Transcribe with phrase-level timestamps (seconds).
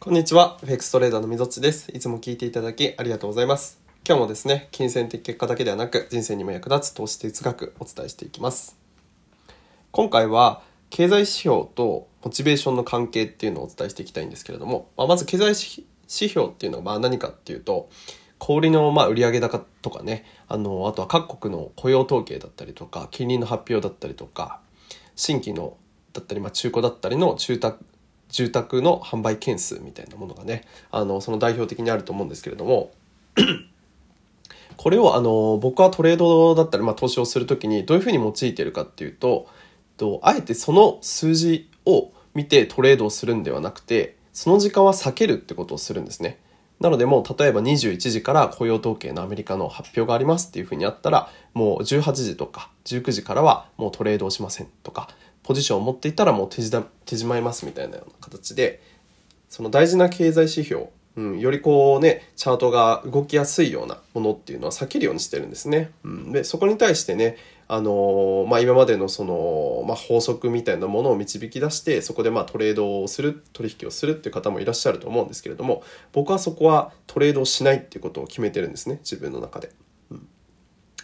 [0.00, 0.58] こんにちは。
[0.60, 1.90] フェクストレーダーのみぞっちです。
[1.90, 3.80] いつも聞いていただきありがとうございます。
[4.06, 8.76] 今日もですね、金銭的結果だけではなく、人生にも役立つ投資哲学お伝えしていきます。
[9.90, 17.90] 今回は、経済指標とモチベーションの関係っていうのをお伝えしていきたいんですけれども、まあ、まず経済指標っていうのはまあ何かっていうと、
[18.38, 24.60] 小売のまあ売上高とかね、あの、あとは各国の雇用統計だったりとか、金利の発表だったりとか、
[25.16, 25.76] 新規の
[26.12, 27.84] だったり、まあ、中古だったりの中宅
[28.28, 32.92] 住宅の販売件数みたいなものがねあのその代表的にあると思うんですけれども
[34.76, 39.48] これをあの僕はトレードだったり、まあ、投資をする時にどういうふうに用いてるかっていうと
[39.96, 46.38] とあえてその数字を見てトレードをするんではなくてその時間は避けるってことをするんですね。
[46.78, 55.08] なのでもう例えば21時から雇用統計のアメリカの発表がありますっていうふうにあったらもう18時とか19時からはもうトレードをしませんとか
[55.48, 56.70] ポジションを持っていたらもう手じ
[57.06, 58.82] 手じまいますみたいなような形で
[59.48, 65.90] その大事な経済指標、うん、よりこうねチャートが動きやすいようなものっていうのは避けるようにしてるんですね。
[66.04, 75.82] うん、でそこに対してねあのまあ、今までのその、まあ、法則みたいなものを導き出してそこでまあトレードをする取引をするっていう方もいらっしゃると思うんですけれども
[76.12, 79.70] 僕はそこはトレードをしないっていうことを決めてるんですね自分の中で。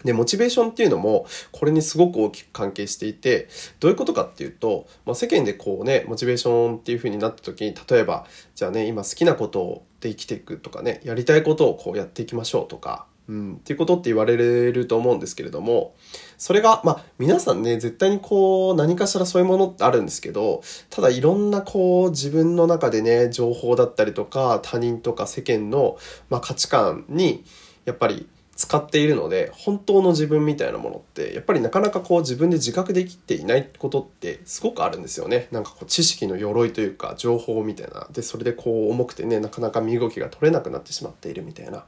[0.05, 3.49] で、モチベーションっていうのも、これにすごく大きく関係していて、
[3.81, 14.37] どういうことかっていうと、まあ、世間でこうね、モチベーションっていう風になった時に、例えば、じゃあね、今好きなことで生きていくとかね、やりたいことをこうやっていきましょうとか、うん、っていうことって言われ
[14.71, 15.95] ると思うんですけれども、
[16.37, 25.97] それが、まあ、皆さんね、絶対にこう、何かしらそういうものってあるんですけど、ただいろんなこう、自分の中でね、情報だったりとか、他人とか世間の、
[26.29, 27.45] まあ、価値観に、
[27.87, 35.49] やっぱり使っているので本当の自分みたいなものってやっぱりなかなかこう自分で自覚できていないことってすごくあるんですよね。
[35.51, 38.07] なんかこう知識の鎧というか情報みたいな。
[38.13, 41.85] でそれでこう重くてねなかなか身動きが取れなくなってしまっているみたいな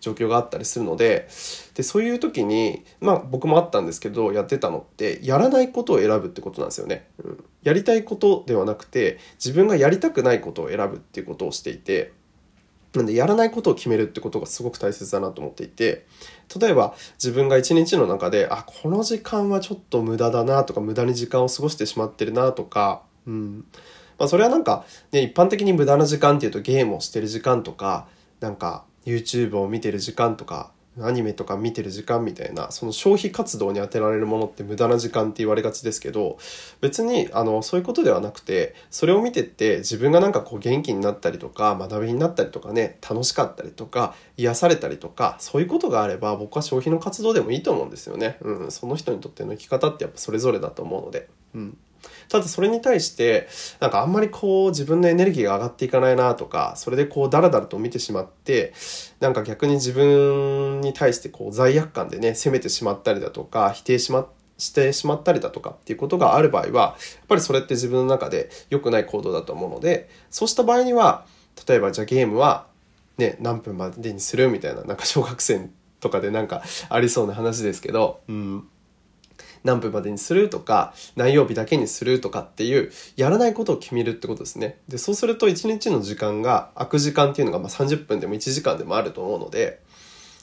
[0.00, 1.28] 状況があったりするので。
[1.74, 12.12] でそういう時にまあ僕もあったんですけどやってたのってやらないことを選ぶってことなんですよね、うん、やりたいことではなくて自分がやりたくないことを選ぶっていうことをしていて
[12.94, 16.06] なんでやらないことを決めるってことがすごく大切だなと思っていて
[16.60, 23.64] 例えば自分が一日の中であこの時間はちょっと無駄だなとか無駄に時間を過ごしてしまってるなとか、うん。
[24.18, 28.06] まあ、それはなんか、ね、一般的に無駄な時間っていうとゲームをしてる時間とか
[28.40, 30.70] なんか YouTube を見てる時間とか
[31.00, 36.38] アニメとか見てる時間みたいなその消費活動に充てられるものって無駄な時間って言われがちですけど
[36.82, 48.36] 別にあのそういうことではなくてそれを見てって自分がなんかこう元気になったりとか学びになったりとかね楽しかったりとか癒されたりとかそういうことがあれば僕は消費の活動でもいいと思うんですよね。
[48.42, 51.28] うん、その人にとっての生き方ってやっぱそれぞれだと思うので。
[51.54, 51.78] うん
[52.28, 53.48] ただそれに対して、
[53.80, 58.72] なんかあんまりこう自分のエネルギーが上がっていかないなとか、それでこうダラダラと見てしまって、
[59.20, 64.26] なんか逆に自分に対してこう罪悪感でね、責めてしまったりだとか、否定しま
[64.58, 66.88] してしまったりだとかっていうことがある場合は、や
[67.24, 71.26] っぱりそれって自分の中で良くない行動だと思うので、そうした場合には、
[71.68, 72.66] 例えばじゃあゲームは
[73.18, 75.68] ね、何分までにするみたいな、なんか小学生
[76.00, 78.68] とかでなんかありそうな話ですけど、うん。
[79.64, 84.78] 何分までにするとか、何曜日だけにするとかっていう、やらないことを決めるってことですね。
[84.88, 89.80] で、そうすると1日の時間が、空く時間っていうのがま30分でも1時間でもあると思うので、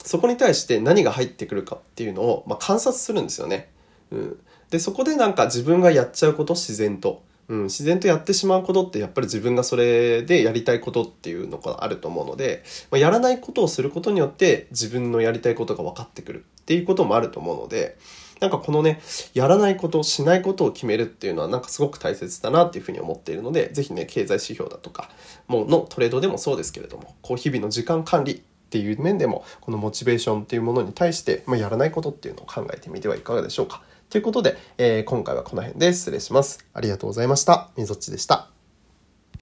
[0.03, 3.69] そこに対して何が入ってくるかっていうのを、ま観察するんですよね。
[4.11, 4.39] うん。
[4.69, 7.23] で、そこでなんか自分がやっちゃうこと、自然と。
[7.49, 17.97] うん、自然とやってしまうことってやっぱり自分がそれでやりたいことっていうのがあると思うので、まあ、やらないことをすることによって自分のやりたいことが分かってくるっていうこともあると思うので、
[18.39, 19.01] なんかこのね、
[19.33, 25.09] やらないこと、しないことを決めるっていうのはなんかすごく大切だなっていうふうに思っているので、ぜひね、経済指標だとか、
[25.47, 33.81] もうのトレードでもそうですけれども、こう日々の時間管理っていう面でも、このモチベーションっていうものに対して、まあ、やらないことっていうのを考えてみてはいかがでしょうか。
[34.09, 36.65] ということで、えー、今回はこの辺で失礼します。
[36.73, 37.69] ありがとうございました。
[37.77, 38.58] みぞっちでした。